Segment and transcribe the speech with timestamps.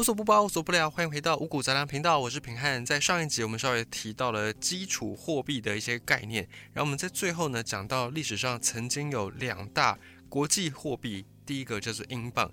[0.00, 2.82] 无所不包，无所不聊，欢迎回到五谷杂粮频道，我是平汉。
[2.86, 9.98] 在上一集我们稍微提到了基础货币的一些概念，然后我们在最后呢讲到历史上曾经有两大
[10.30, 12.50] 国际货币，第一个就是英镑。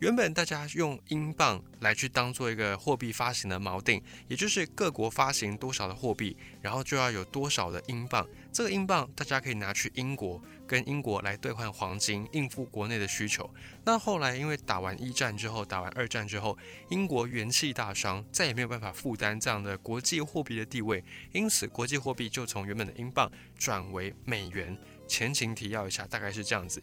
[0.00, 8.24] 原本大家用英镑来去当做一个货币发行的锚定，也就是各国发行多少的货币，然后就要有多少的英镑。
[8.52, 13.52] 这个英镑大家可以拿去英国，跟英国来兑换黄金，应付国内的需求。
[13.84, 16.56] 那后来因为打完一战之后，打完二战之后，
[16.90, 21.02] 英国元气大伤，再也没有办法负担这样的国际货币的地位，
[21.32, 24.78] 因此国际货币就从原本的英镑转为美元。
[25.08, 26.80] 前情提要一下，大概是这样子。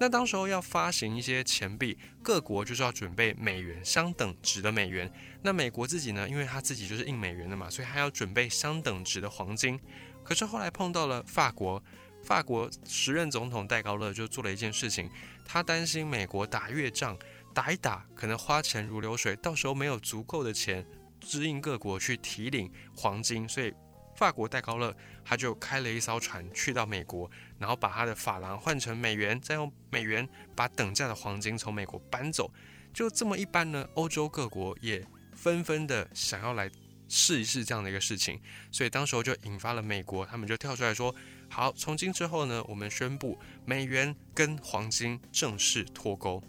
[0.00, 5.10] 那当时候要发行一些钱币，各国就是要准备美元相等值的美元。
[5.42, 9.80] 那美国自己呢，因为他自己就是印美元的嘛，所以他要准备相等值的黄金。
[10.22, 11.82] 可是后来碰到了法国，
[12.22, 15.10] 法国时任总统戴高乐就做了一件事情，
[15.44, 17.18] 他担心美国打越仗
[17.52, 20.86] 打一打，可能花钱如流水，到时候没有足够的钱
[21.20, 23.72] 支应各国去提领黄金，所以。
[24.18, 24.92] 法国戴高乐，
[25.24, 32.52] 他就开了一艘船去到美国，然后把他的法郎换成美元，再用美元把等价的黄金从美国搬走。
[32.92, 36.68] 就这么一般呢，欧洲各国也纷纷的想要来
[37.06, 38.40] 试一试这样的一个事情，
[38.72, 41.14] 所以当时候就引发了美国，他们就跳出来说：
[41.48, 46.42] 好，从今之后呢，我们宣布美元跟黄金正式脱钩。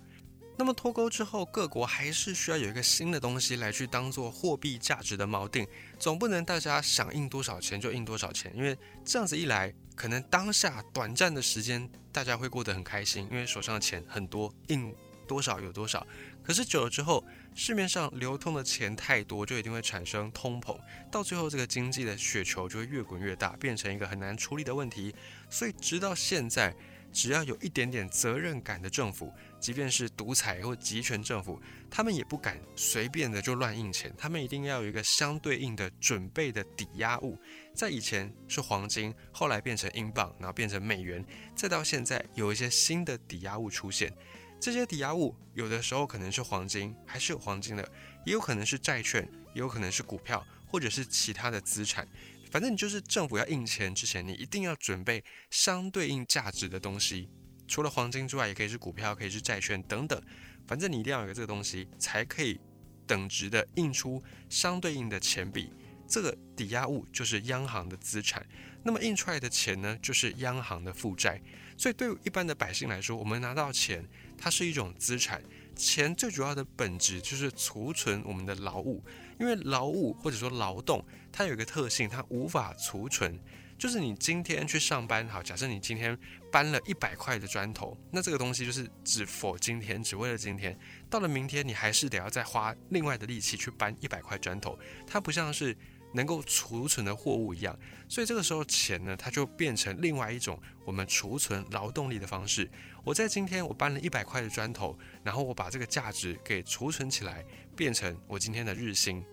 [0.60, 5.66] 那么脱钩之后，各国还是需要有一个新的东西来去当做货币价值的锚定，
[5.98, 14.94] 总不能大家想印多少钱就印多少钱，因为这样子一来，可能当下短暂的时间大家会过得很开心，因为手上的钱很多，印
[15.26, 16.06] 多少有多少。
[16.44, 17.24] 可是久了之后，
[17.56, 20.78] 市面上流通的钱太多，就一定会产生通膨，
[21.10, 25.16] 到最后这个经济的雪球就会越滚越大，变成一个很难处理的问题。
[25.50, 26.76] 所以直到现在。
[27.12, 37.38] 只要有一点点责任感的政府，即便是独裁或集权政府，他们也不敢随便的就乱印钱，他们一定要有一个相对应的准备的抵押物。
[37.74, 41.26] 在以前是黄金，后来变成英镑，然后变成美元，
[41.56, 44.14] 再到现在有一些新的抵押物出现。
[44.60, 47.92] 这些抵押物有的时候可能是黄金，还是有黄金的，
[48.26, 52.06] 也有可能是债券，也有可能是股票，或者是其他的资产。
[52.50, 57.30] 反正你就是政府要印钱之前，你一定要准备相对应价值的东西，
[57.68, 60.22] 除了黄金之外，也可以是股票，可以是债券等等。
[60.68, 62.60] 反正你一定要有这个东西，才可以
[63.06, 65.72] 等值的印出相对应的钱币。
[66.08, 68.44] 这个抵押物就是央行的资产，
[68.84, 71.40] 那么印出来的钱呢，就是央行的负债。
[71.78, 74.04] 所以对一般的百姓来说，我们拿到钱，
[74.36, 75.42] 它是一种资产。
[75.80, 79.02] 钱最主要的本质就是储存我们的劳务，
[79.40, 81.02] 因为劳务或者说劳动，
[81.32, 83.40] 它有一个特性，它无法储存。
[83.78, 86.18] 就是你今天去上班，好，假设你今天
[86.52, 90.78] 搬了一百块的砖头，那这个东西就是只否今天，只为了今天。
[91.10, 95.74] 到了明天，你还是得要再花另外的力气去搬一百块砖头，它不像是。
[96.12, 102.68] 能够储存的货物一样，所以这个时候钱呢，它就变成另外一种我们储存劳动力的方式。
[103.04, 107.46] 我在今天我搬了一百块的砖头，然后我把这个价值给储存起来，
[107.76, 109.24] 变成我今天的日薪。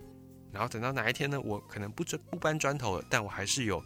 [0.53, 3.85] 然后等到哪一天呢，我可能不不不搬砖头了，但我还是有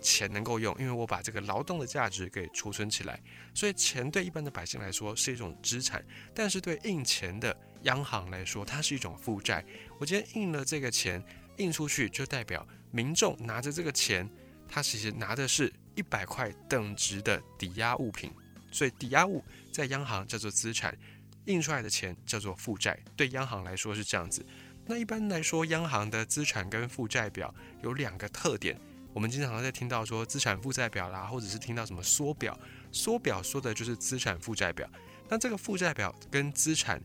[0.00, 3.20] 钱能够用，因为我把这个劳动的价值给储存起来。
[3.54, 9.64] 所以钱对一般的百姓来说是一种资产，但是对印钱的央行来说，它是一种负债。
[9.98, 11.22] 我今天印了这个钱。
[11.58, 14.28] 印出去就代表民众拿着这个钱，
[14.66, 18.32] 他其实拿的是一百块等值的抵押物品，
[18.72, 20.96] 所以抵押物在央行叫做资产，
[21.44, 22.98] 印出来的钱叫做负债。
[23.14, 24.44] 对央行来说是这样子。
[24.86, 28.76] 那一般来说，央行的资产跟负债表有两个特点，
[29.12, 32.58] 我们经常在听到说资产负债表啦，或者是听到什么缩表，
[32.90, 34.90] 缩表说的就是资产负债表。
[35.28, 37.00] 那这个负债表跟资产。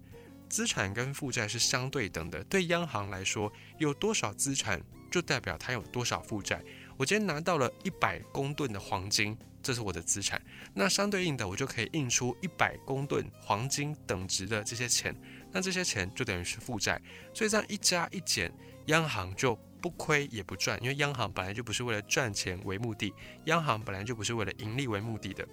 [0.49, 2.41] 资产跟负债是相对等的。
[2.45, 6.63] 对央行来说，有多少资产就代表它有多少负债。
[6.97, 10.41] 我今天拿到了一百公吨的黄金，这是我的资产。
[10.73, 15.15] 那相对应的，我就可以印出一百公吨黄金等值的这些钱。
[15.51, 16.99] 那这些钱就等于是负债。
[17.33, 18.51] 所以这样一加一减，
[18.87, 23.13] 央行就不亏也不赚，因为央行本来就不是为了赚钱为目的，
[23.45, 25.47] 央行本来就不是为了盈利为目的的。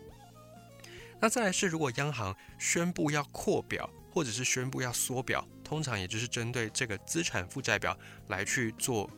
[1.21, 3.89] 那再来是，如果央行宣布要扩表。
[4.15, 7.99] 或者是宣布要缩表，通常也就是针对这个资产负债表
[8.29, 9.11] 来去做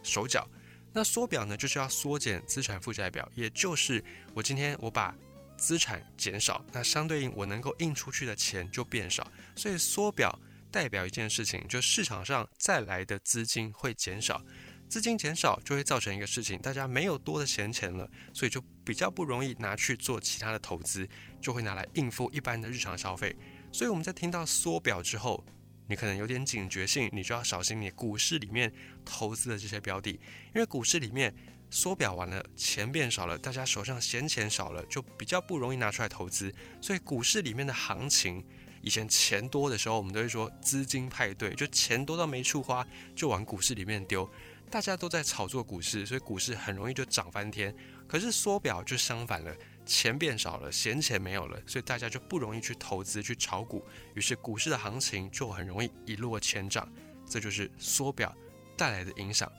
[0.00, 0.48] 手脚。
[0.96, 4.02] 那缩表呢，就是要缩减资产负债表，也就是
[4.32, 5.12] 我今天我把
[5.58, 9.26] 资产减少，那相对应我能够印出去的钱就变少。
[9.56, 10.38] 所以缩表
[10.70, 14.40] 代表一件事情，就市场上再来的资金会减少，
[14.88, 21.08] 资金减少就会造成一个事情，大家没有多的闲钱了，所以就比较不容易拿去做其他的投资，
[21.40, 23.34] 就会拿来应付一般的日常消费。
[23.72, 25.44] 所以我们在听到缩表之后，
[25.86, 28.72] 你可能有点警觉性，你就要小心你股市里面
[29.04, 30.10] 投资的这些标的，
[30.54, 31.34] 因为股市里面
[31.70, 36.54] 缩表完了，钱变少了，大家手上闲钱少了，就比较不容易拿出来投资。
[36.80, 38.44] 所以股市里面的行情，
[38.80, 44.28] 以前钱多的时候，我们都会说资金派对，就钱多到没处花，就往股市里面丢。
[44.70, 47.74] 大家都在炒作股市，所以股市很容易就涨翻天。
[48.08, 49.54] 可是缩表就相反了。
[49.84, 53.84] 钱变少了，闲钱没有了，所以大家就不容易去投资、去炒股，
[54.14, 56.88] 于是股市的行情就很容易一落千丈。
[57.26, 58.34] 这就是缩表
[58.76, 59.50] 带来的影响。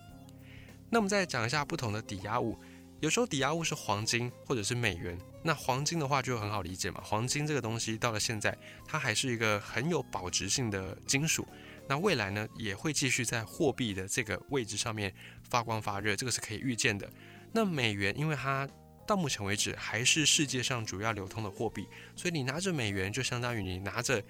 [0.90, 2.58] 那我们再讲一下不同的抵押物，
[3.00, 5.18] 有时候抵押物是黄金或者是美元。
[5.44, 8.56] 那黄金的话就很好理解嘛，黄金这个东西到了现在，
[8.88, 11.48] 它还是一个很有保值性的金属。
[11.88, 15.14] 那未来呢，也会继续在货币的这个位置上面
[15.50, 17.08] 发光发热，这个是可以预见的。
[17.52, 18.68] 那美元，因为它
[19.08, 24.24] 到目前为止还是世界上主要流通的货币，所以你拿着美元就相当于你拿着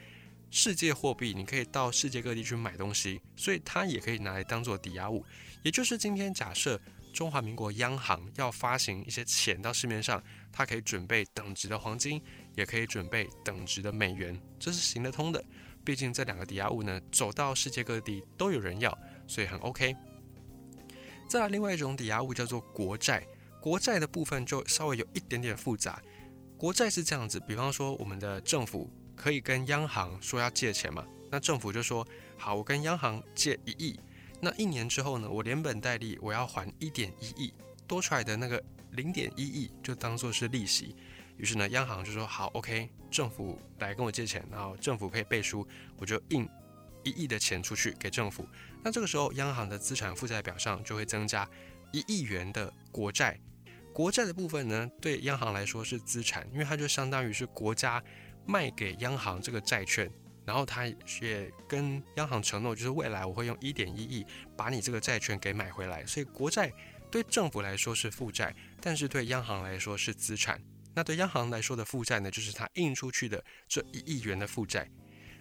[0.51, 5.25] 世界货币，你可以到世界各地去买东西，所以它也可以拿来当做抵押物。
[5.63, 6.79] 也就是今天假设
[7.13, 12.21] 中华民国央行要发行一些钱到市面上，它可以准备等值的黄金，
[12.55, 15.43] 也可以准备等值的美元，这是行得通的。
[15.83, 18.95] 毕竟这两个抵押物呢，走到世界各地都有人要，
[19.27, 19.95] 所以很 OK。
[21.27, 23.25] 再来另外一种抵押物叫做国债。
[23.65, 25.99] 国债的部分就稍微有一点点复杂。
[26.55, 32.07] 国债是这样子，比方说我们的政府可以跟央行说要借钱嘛，那政府就说
[32.37, 33.99] 好，我跟央行借一亿，
[34.39, 37.51] 那一年之后呢，我连本带利我要还一点一亿，
[37.87, 40.95] 多出来的那个零点一亿就当做是利息。
[41.37, 46.47] 于是呢，央行就说好，OK，政府来跟我借钱，然后政府可以背书，我就印
[47.03, 48.47] 一亿的钱出去给政府。
[48.83, 51.49] 那这个时候，央行的资产负债表上就会增加
[51.91, 53.39] 一亿元的国债。
[53.95, 58.03] 国债的部分呢，对央行来说是资产，因为它就相当于是国家
[58.45, 60.11] 卖给央行这个债券，
[60.43, 64.25] 然后它也跟央行承诺，就是未来我会用一点一亿
[64.57, 66.05] 把你这个债券给买回来。
[66.05, 66.69] 所以国债
[67.09, 70.61] 对政府来说是负债，但是对央行来说是资产。
[70.93, 74.85] 那对央行来说的负债呢，就是它印出去的这一亿元的负债，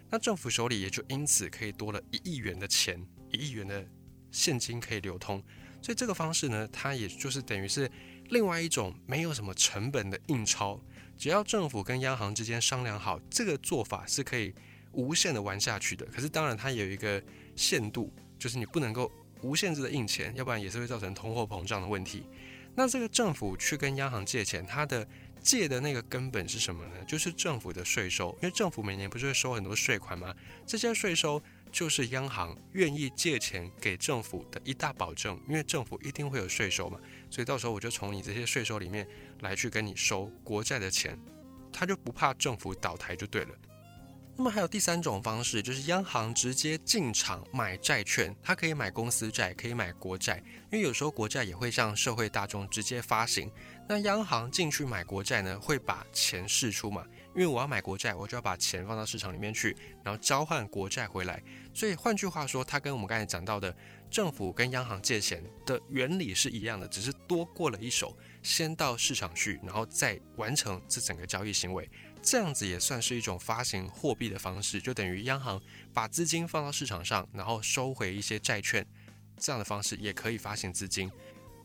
[0.09, 3.85] 那政府手里也就因此可以多了一亿元的钱，一亿元的
[4.31, 5.43] 现金可以流通。
[5.83, 7.91] 所以这个方式呢，它也就是等于是。
[8.31, 10.81] 另外一种没有什么成本的印钞，
[11.17, 14.53] 只要政府跟央行之间商量好，这个做法是可以
[14.93, 16.05] 无限的玩下去的。
[16.06, 17.23] 可是当然它有一个
[17.55, 19.11] 限度，就是你不能够
[19.43, 22.26] 无限制的印钱，要不然也是会造成通货膨胀的问题。
[22.75, 25.06] 那这个政府去跟央行借钱，它的
[25.41, 27.05] 借的那个根本是什么呢？
[27.06, 30.35] 就是政府的税收，因为政府每年不是会收很多税款吗？
[30.67, 31.41] 这些税收。
[31.75, 36.97] 就是央行愿意借钱给政府的一大保证，因为政府一定会有税收嘛，
[37.29, 39.05] 所以到时候我就从你这些税收里面
[39.41, 41.19] 来去跟你收国债的钱，
[41.73, 43.50] 他就不怕政府倒台就对了。
[44.37, 50.43] 那么还有第三种方式，就是央行直接进场买债券，它可以买公司债，可以买国债，
[50.73, 53.50] 因为有时候国债也会向社会大众直接发行，
[53.88, 57.05] 那央行进去买国债呢，会把钱释出嘛。
[57.37, 61.43] 因为我要买国债，我就要把钱放到市场里面去，然后交换国债回来。
[61.75, 63.76] 所以换句话说，它跟我们刚才讲到的
[64.09, 71.91] 政府跟央行借钱的原理是一样的，只是多过了一手，先到市场去，然后再完成这整个交易行为。
[72.23, 75.61] 这样子也算是一种发行货币的方式，就等于央行
[75.93, 78.87] 把资金放到市场上，然后收回一些债券，
[79.37, 81.10] 这样的方式也可以发行资金。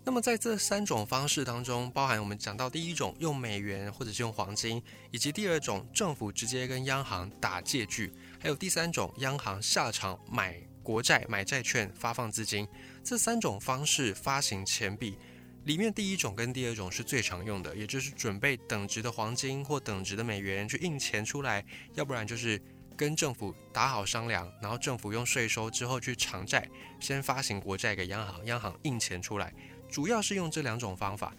[0.04, 4.82] 那么在这三种方式当中，包含我们讲到第一种用美元或者是用黄金，
[5.12, 12.66] 以及第二种政府直接跟央行打借据，还有第三种央行下场买国债、买债券发放资金，
[13.04, 15.18] 这三种方式发行钱币
[15.66, 21.64] 里面，第一种跟第二种是最常用的，也就是准备等值的黄金或等值的美元去印钱出来，
[21.96, 22.60] 要不然就是
[22.96, 26.66] 跟政府打好商量，然后政府用税收之后去偿债，
[27.02, 29.54] 先发行国债给央行，央行印钱出来。
[29.90, 31.36] 主要是用这两种方法，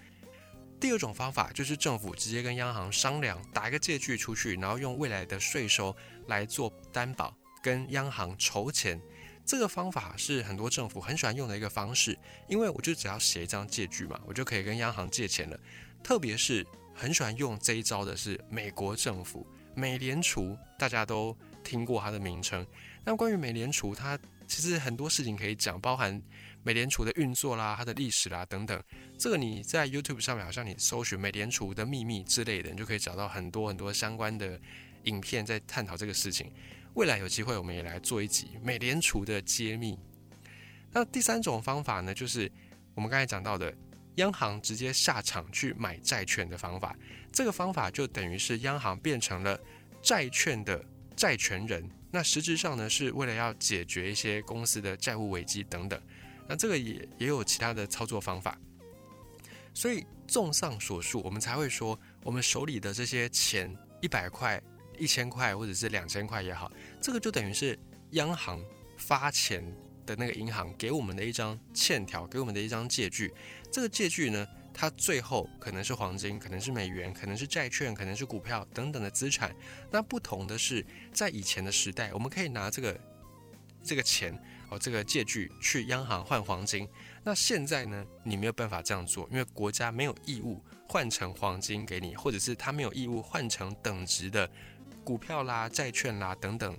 [0.81, 5.95] 第二种方法就是政府直接跟央行商量，打一个借据出去，然后用未来的税收
[6.27, 8.99] 来做担保，跟央行筹钱。
[9.45, 12.19] 这个方法是很多政府很喜欢用的一个方式，
[12.49, 15.61] 因为我就只要写一张借据嘛，我就可以跟央行借钱了。
[16.03, 22.67] 特别是很喜欢用这一招的是美国政府，美联储，大家都听过它的名称。
[23.05, 26.21] 那关于美联储，它其实很多事情可以讲，包含。
[26.63, 28.83] 美联储的运作啦，它的历史啦等等，
[29.19, 34.61] 这个你在 YouTube 上面好像你搜寻“美联储的秘密”之类的，你就可以找到很多很多相关的
[35.05, 36.53] 影片在探讨这个事情。
[36.95, 39.99] 未来有机会我们也来做一集美联储的揭秘。
[40.93, 42.51] 那第三种方法呢，就是
[42.95, 43.73] 我们刚才讲到的
[44.17, 46.95] 央行直接下场去买债券的方法。
[47.33, 49.59] 这个方法就等于是央行变成了
[50.03, 50.85] 债券的
[51.17, 55.99] 债权人，那实质上呢，是为了要解决一些公司的债务危机等等。
[56.51, 58.59] 那这个也也有其他的操作方法。
[59.73, 64.61] 所以综上所述，我们才会说，我们手里的这些钱，一百块、
[64.99, 66.69] 一千块或者是两千块也好，
[67.01, 67.79] 这个就等于是
[68.11, 68.61] 央行
[68.97, 69.65] 发钱
[70.05, 73.33] 的那个银行给我们的一张欠条，给我们的一张借据。
[73.71, 74.45] 这个借据呢？
[74.73, 79.55] 它最后可能是黄金，可能是美元，可能是债券，可能是股票等等的资产。
[79.91, 82.99] 那不同的是，在以前的时代，我们可以拿这个
[83.83, 84.33] 这个钱
[84.71, 86.89] 哦，这个借据去央行换黄金。
[87.23, 94.51] 那现在呢，你没有办法这样做，因为国家没有义务换成黄金给你，或者是他没有义务换成等值的
[95.05, 96.77] 股票啦、债券啦等等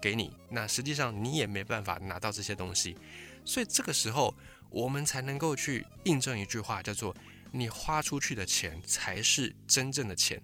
[0.00, 0.34] 给你。
[0.48, 2.96] 那实际上你也没办法拿到这些东西，
[3.44, 4.34] 所以这个时候。
[4.70, 7.14] 我们才能够去印证一句话，叫做
[7.52, 10.42] “你花出去的钱才是真正的钱”。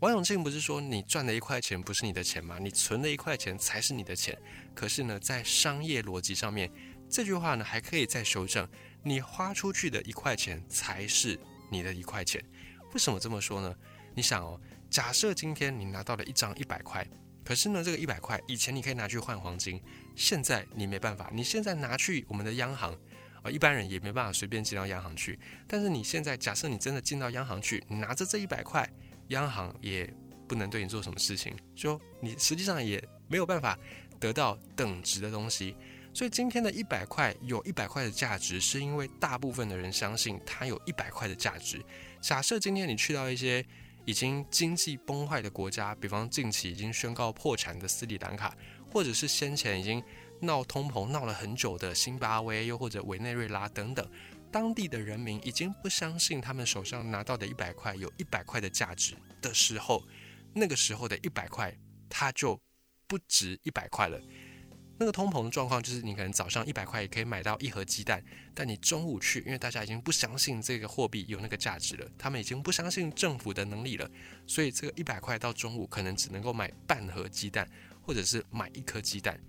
[0.00, 2.56] 王永庆不是说你赚的一块钱不是你的钱吗？
[2.58, 4.36] 你存的一块钱才是你的钱。
[4.74, 6.72] 可是呢，在商业逻辑上面，
[7.06, 8.66] 这句话呢还可以再修正：
[9.02, 11.38] 你花出去的一块钱才是
[11.70, 12.42] 你的一块钱。
[12.94, 13.76] 为什么这么说呢？
[14.14, 17.06] 你想哦，假设今天你拿到了一张一百块，
[17.44, 19.82] 可是呢，这个一百块以前你可以拿去换黄金，
[20.16, 22.98] 现在你没办法，你现在拿去我们的央行。
[23.42, 25.38] 啊，一般人也没办法随便进到央行去。
[25.66, 28.86] 但是你现在假设你真的进到央行去，你拿着这一百块，
[29.30, 30.08] 央行也
[30.46, 33.76] 不能对你做什么事情，就你实际上也没有办法
[34.20, 35.74] 得到等值的东西。
[36.14, 41.84] 所以今天的一百块有一百块的价值，是因为大部分的人相信它有一百块的价值。
[42.20, 43.64] 假设今天你去到一些
[44.04, 48.56] 已经经济崩坏的国家，比方近期已经宣告破产的斯里兰卡，
[48.92, 50.02] 或者是先前已经。
[50.42, 54.10] 闹通膨闹了很久的辛巴威，又或者委内瑞拉等等，
[54.50, 60.02] 当地的人民已经不相信他们手上拿到的一百块有一百块的价值的时候，
[60.54, 61.74] 那个时候的一百块
[62.08, 62.60] 它就
[63.06, 64.20] 不值一百块了。
[64.98, 68.22] 那个通膨的状况就是，你可能早上一百块也可以买到一盒鸡蛋，
[68.54, 74.06] 但你中午去，因为大家已经不相信这个货币有那个价值了，他们已经不相信政府的能力了，
[74.46, 77.66] 所以这个一百块到中午可能只能够买半盒鸡蛋，
[78.02, 79.40] 或者是买一颗鸡蛋。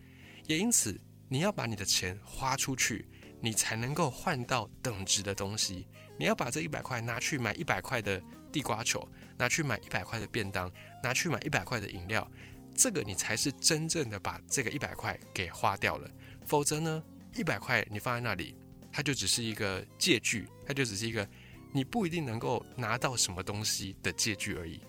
[0.48, 3.06] 也因此，你要把你的钱花出去，
[3.42, 5.88] 你才能够换到等值的东西。
[6.18, 8.22] 你要把这一百块拿去买一百块的
[8.52, 9.06] 地瓜球，
[9.38, 10.72] 拿去买一百块的便当，
[11.04, 12.30] 拿去买一百块的饮料，
[12.76, 16.10] 这个你才是真正的把这个一百块给花掉了。
[16.46, 17.04] 否则呢，
[17.36, 18.56] 一百块你放在那里，
[18.92, 21.28] 它就只是一个借据，它就只是一个
[21.74, 24.82] 你不一定能够拿到什么东西的借据而已。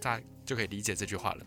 [0.00, 1.46] 大家就可以理解这句话了。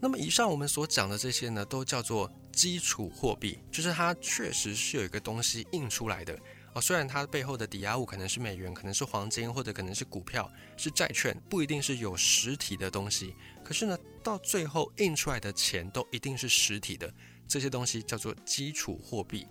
[0.00, 6.36] 那么以上我们所讲的这些呢，都叫做基础货币，就是它确实是有一个东西印出来的
[6.72, 6.80] 哦。
[6.80, 13.34] 虽然它背后的抵押物可能是美元，可能是黄金，或者可能是股票、是债券，不一定是有实体的东西。
[13.62, 17.12] 可是呢，到最后印出来的钱都一定是实体的，
[17.46, 19.46] 这些东西叫做基础货币。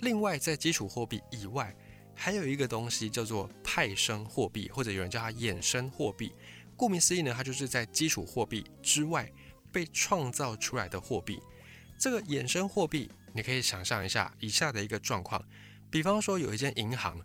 [0.00, 1.72] 另外，在基础货币以外，
[2.12, 6.34] 还有一个东西叫做派生货币，或者有人叫它衍生货币。
[6.76, 9.30] 顾名思义呢，它就是在基础货币之外。
[9.70, 11.38] 被创造出来的货币，
[11.98, 15.44] 这个衍生货币，你可以想象一下以下的一个状况：，
[15.90, 17.20] 比方说有一间银行，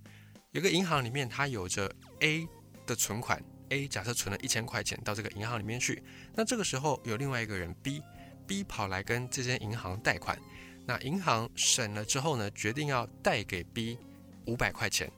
[0.52, 2.48] 有个银行里面它有着 A
[2.88, 6.02] 的存款，A 假设存了一千块钱到这个银行里面去，
[6.34, 10.40] 那这个时候有另外一个人 B，B 跑来跟这间银行贷款，
[10.88, 14.00] 那银行审了之后呢，决定要贷给 B
[14.48, 15.12] 五百块钱，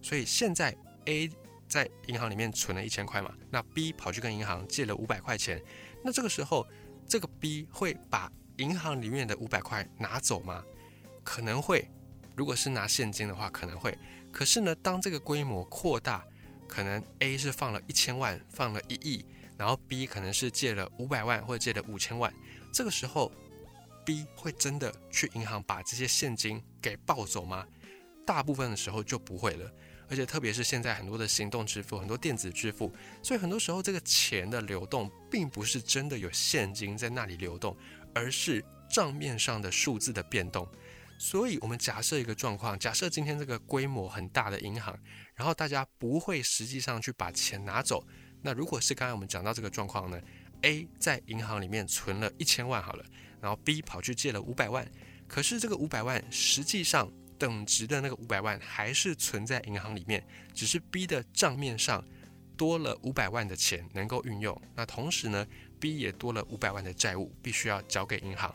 [0.00, 1.28] 所以现在 A
[1.68, 5.60] 在银行里面存了一千块嘛，那 B 跑去跟银行借了五百块钱。
[6.04, 6.66] 那这个时候，
[7.06, 10.64] 这个 B 会把银行里面的五百块拿走吗？
[11.24, 11.88] 可能会，
[12.34, 13.96] 如果是拿现金的话，可能会。
[14.30, 16.24] 可是呢，当这个规模扩大，
[16.66, 19.24] 可能 A 是放了一千万，放了一亿，
[19.56, 22.32] 然后 B 可能是借了五百万或者借了五千万，
[22.72, 23.30] 这个时候
[24.04, 27.66] B 会真的去银行把这些现金给抱走吗？
[28.26, 29.70] 大部分的时候就不会了。
[30.08, 32.92] 而且特别是现在很多的行动支付，很多电子支付，
[33.22, 37.74] 所以很多时候这个钱的流动并不是真的有现金在那里流动，
[38.14, 40.66] 而是账面上的数字的变动。
[41.18, 44.98] 所以，我们假设一个状况，假设今天这个规模很大的银行，
[45.34, 48.04] 然后大家不会实际上去把钱拿走。
[48.42, 50.20] 那如果是刚才我们讲到这个状况呢
[50.62, 53.04] ？A 在银行里面存了一千万好了，
[53.40, 54.86] 然后 B 跑去借了五百万，
[55.28, 57.10] 可是这个五百万实际上。
[57.38, 62.04] 等值的那个五百万还是存在银行里面，只是 B 的账面上
[62.56, 64.56] 多了五百万的钱能够运用。
[64.76, 65.44] 那同时呢
[65.82, 68.54] ，B 也多了五百万的债务必须要交给银行。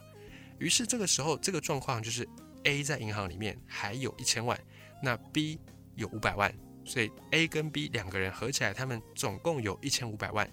[0.59, 2.25] 于是这个时候，这个状况就是
[2.63, 4.57] A 在银行里面还有一千万，
[5.03, 5.59] 那 B
[5.95, 6.55] 有五百万，
[6.85, 10.49] 所以 A 跟 B 两个人合起来，他们总共有一千五百万。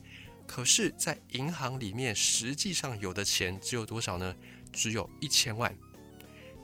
[0.46, 4.34] 可是，在银行里面实际上有的钱只有多少呢？
[4.72, 5.72] 只有一千万，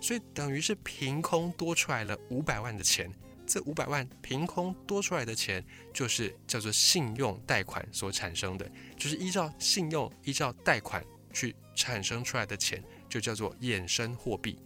[0.00, 3.08] 所以等于是凭空多出来了五百万的钱。
[3.50, 14.56] 这五百万凭空多出来的钱，就是叫做信用贷款所产生的，就是依照信用、依照贷款去产生出来的钱，就叫做衍生货币。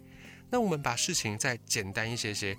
[0.50, 2.54] 那我们把事情再简单一些些，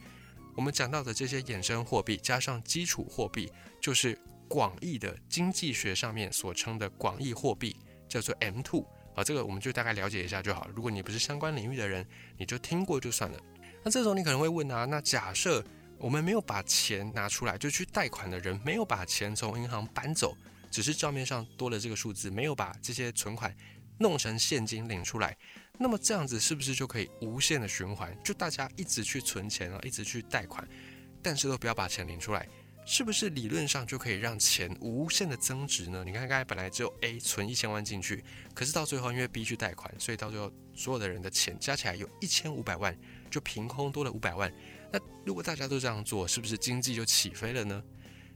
[0.55, 3.47] 我们讲到的这些衍生货币加上基础货币，
[3.79, 4.17] 就是
[4.49, 7.75] 广义的经济学上面所称的广义货币，
[8.09, 9.23] 叫做 M two 啊。
[9.23, 10.67] 这个我们就大概了解一下就好。
[10.75, 12.03] 如果你不是相关领域的人，
[12.35, 13.39] 你就听过就算了。
[13.83, 15.63] 那这时候你可能会问啊，那假设
[15.97, 20.35] 我们没有把钱拿出来，就去贷款的人没有把钱从银行搬走，
[20.69, 23.55] 只是账面上多了这个数字，没有把这些存款
[23.97, 25.35] 弄成现金领出来。
[25.77, 28.15] 那么这样子是不是就可以无限的循环？
[28.23, 30.67] 就大家一直去存钱啊，一直去贷款，
[31.21, 32.47] 但是都不要把钱领出来，
[32.85, 36.03] 是不是理论上就可以让钱无限的增值呢？
[36.05, 38.23] 你看刚才本来只有 A 存一千万进去，
[38.53, 42.95] 可是到最后因为 B 去贷款，所以到最后所有的人的钱加起来有一千五百万，
[43.31, 44.53] 就凭空多了五百万。
[44.93, 47.83] 那如果大家都这样做，是不是经济就起飞了呢？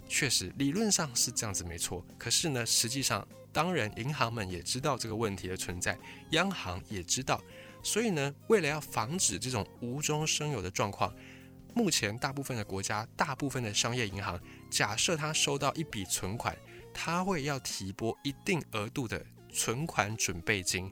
[0.08, 2.04] 确实，理论上是这样子没错。
[2.18, 5.96] 可是呢，实际上，当然银行们也知道这个问题的存在，
[6.32, 7.40] 央行也知道。
[7.84, 11.14] 所以呢，为了要防止这种无中生有的状况，
[11.74, 16.56] 目前大部分的国家、大部分的商业银行，假设他收到一笔存款，
[16.94, 20.92] 他会要提拨一定额度的存款准备金。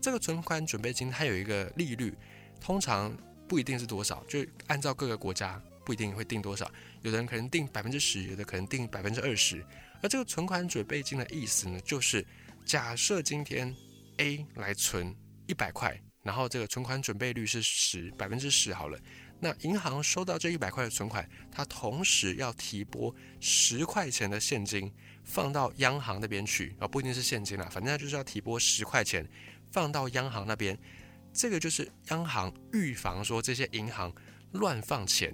[0.00, 2.16] 这个存款准备金它有一个利率，
[2.60, 3.16] 通常。
[3.48, 6.70] 不一定是多少，就按照各个国家不一定会定多少，
[7.00, 9.64] 有的人可能定百分之十，有的可能定百分之二十。
[10.02, 12.22] 而这个存款准备金的意思呢，就是
[12.66, 13.74] 假设今天
[14.18, 15.16] A 来存
[15.46, 18.98] 一百块，然后这个存款准备率是十百分之十好了，
[19.40, 24.92] 那银行收到这一百块的存款，它同时要提拨十块钱的现金
[25.24, 29.26] 放到央行那边去啊，不一定是现金啦，反正就是要提拨十块钱
[29.70, 30.76] 放到央行那边。
[31.32, 34.12] 这个就是央行预防说这些银行
[34.52, 35.32] 乱放钱，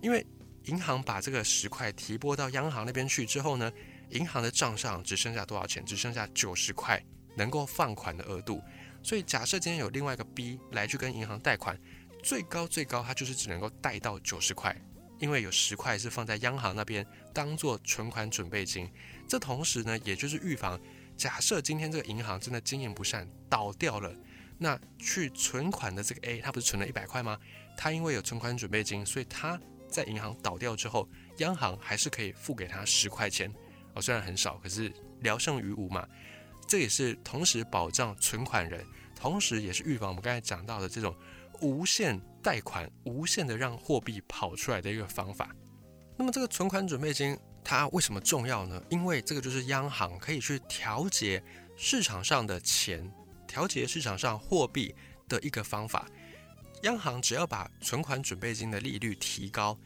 [0.00, 0.24] 因为
[0.64, 3.70] 银行把这个十块提拨到央行那边去之后呢，
[4.10, 5.84] 银行的账上只剩下多少钱？
[5.84, 7.02] 只剩下九十块
[7.36, 8.62] 能够放款的额度。
[9.02, 11.76] 所以假设今天有另外一个 B 来去跟银行贷款，
[12.22, 14.74] 最高最高它就是只能够贷到九十块，
[15.18, 18.88] 因为有十块是放在央行那边当做存款准备金。
[19.28, 20.80] 这同时呢，也就是预防
[21.16, 24.14] 假设今天这个银行真的经营不善倒掉了。
[24.58, 27.36] 那去存款的这个 A，他不是存了一百块吗？
[27.76, 31.08] 他因为有存款准备金，所以他在银行倒掉之后，
[31.38, 33.52] 央行还是可以付给他十块钱。
[33.94, 36.06] 哦，虽然很少，可是聊胜于无嘛。
[36.68, 41.14] 这也是同时保障存款人，同时也是预防我们刚才讲到的这种
[41.62, 45.48] 无限贷款、无限的让货币跑出来的一个方法。
[46.18, 48.82] 那么这个存款准备金它为什么重要呢？
[48.90, 51.42] 因为这个就是央行可以去调节
[51.76, 53.10] 市场上的钱。
[53.46, 54.94] 调节市场上货币
[55.28, 56.08] 的一个方法，
[56.84, 59.78] 央行只要把存款准备金的利率提高，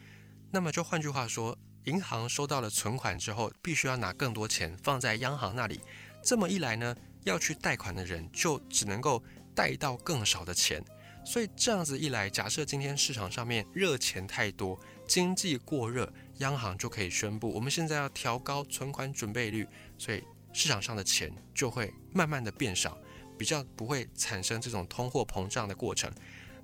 [0.49, 5.81] 那么就换句话说，银行收到了存款之后，必须要拿更多钱放在央行那里。
[6.23, 9.21] 这么一来呢，要去贷款的人就只能够
[9.53, 10.81] 贷到更少的钱。
[11.27, 22.97] 所以这样子一来，假设今天市场上面热钱太多，经济过热，央行就可以宣布，我们现在要调高存款准备率，所以市场上的钱就会慢慢的变少。
[23.37, 26.09] 比较不会产生这种通货膨胀的过程。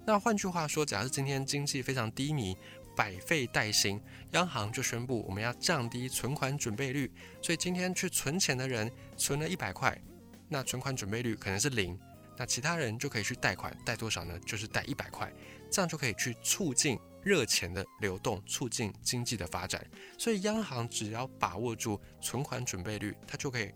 [0.05, 2.55] 那换句话说，假设今天经济非常低迷，
[2.95, 7.11] 百废待兴，央行就宣布我们要降低存款准备率。
[7.41, 10.01] 所以今天去存钱的人存了一百块，
[10.47, 11.99] 那存款准备率可能是零，
[12.37, 14.39] 那其他人就可以去贷款，贷多少呢？
[14.39, 15.31] 就是贷一百块，
[15.71, 19.85] 这样就可以去促进热钱的流动，促进经济的发展。
[20.17, 23.71] 所以央行只要把握住存款准备率，它就可以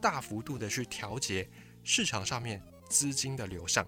[0.00, 1.48] 大幅度的去调节。
[1.82, 3.86] 市场上面资金的流向，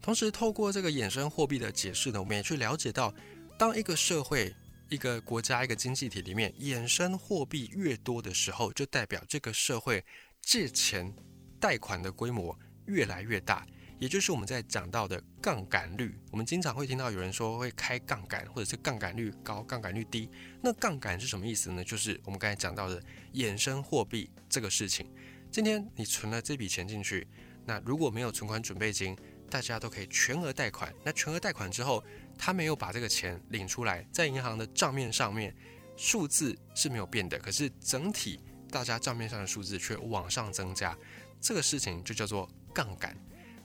[0.00, 3.14] 同时透过这个衍生货币的解释呢，我们也去了解到，
[3.58, 4.54] 当一个社会、
[4.88, 10.02] 一个国家、一个经济体里面衍生货币越多的时候，就代表这个社会
[10.40, 11.14] 借钱
[11.60, 13.64] 贷款的规模越来越大，
[13.98, 16.18] 也就是我们在讲到的杠杆率。
[16.30, 20.28] 我们经常会听到有人说会开杠杆，或者是杠杆率高、杠杆率低。
[20.60, 21.84] 那杠杆是什么意思呢？
[21.84, 23.00] 就是我们刚才讲到的
[23.34, 25.08] 衍生货币这个事情。
[25.50, 27.26] 今天你存了这笔钱进去，
[27.64, 29.16] 那如果没有存款准备金，
[29.50, 30.92] 大家都可以全额贷款。
[31.04, 32.04] 那全额贷款之后，
[32.36, 35.54] 他没有把这个钱领出来，在银行的账面上面
[35.96, 40.96] 数字是没有变的，可是整体大家账面上的数字却往上增加，
[41.40, 42.46] 这个事情就叫做
[42.78, 43.16] 杠杆。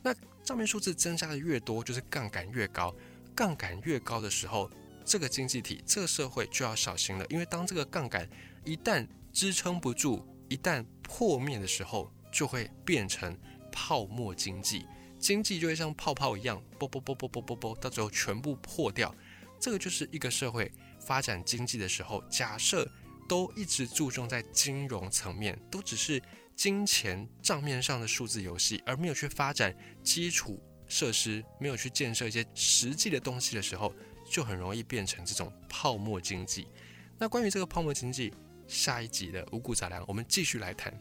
[0.01, 0.11] 那
[0.43, 2.95] 账面数字增加的越多，就是杠杆越高。
[3.35, 4.71] 杠杆越高的时候，
[5.05, 8.27] 这个经济体、这个社会就要小心了，因为当这个杠杆
[8.65, 10.27] 一旦支撑不住。
[10.49, 13.35] 一旦破灭的时候，就会变成
[13.71, 14.85] 泡沫经济，
[15.17, 19.15] 经济就会像泡泡一样，啵啵啵啵啵啵啵，到最后全部破掉。
[19.59, 22.87] 这个就是一个社会发展经济的时候，假设
[23.27, 26.21] 都一直注重在金融层面，都只是
[26.63, 33.93] 金钱账面上的数字游戏，而没有去发展基础设施，没有去建设一些实际的东西的时候，
[34.31, 36.69] 就很容易变成这种泡沫经济。
[37.19, 38.33] 那关于这个泡沫经济，
[38.65, 40.97] 下一集的五谷杂粮，我们继续来谈。